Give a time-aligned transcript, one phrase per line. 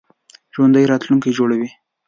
[0.53, 1.69] ژوندي راتلونکی جوړوي